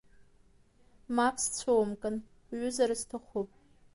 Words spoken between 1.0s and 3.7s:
Мап сцәумкын, уҩызара сҭахуп.